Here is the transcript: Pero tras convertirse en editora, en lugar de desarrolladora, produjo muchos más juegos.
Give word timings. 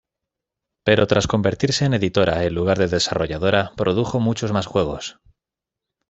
Pero 0.83 1.05
tras 1.05 1.27
convertirse 1.27 1.85
en 1.85 1.93
editora, 1.93 2.43
en 2.43 2.55
lugar 2.55 2.79
de 2.79 2.87
desarrolladora, 2.87 3.71
produjo 3.77 4.19
muchos 4.19 4.51
más 4.51 4.65
juegos. 4.65 5.19